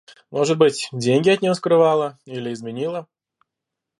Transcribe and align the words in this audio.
Может 0.31 0.57
быть, 0.57 0.89
деньги 0.91 1.29
от 1.29 1.43
него 1.43 1.53
скрывала 1.53 2.17
или 2.25 2.51
изменила 2.51 3.07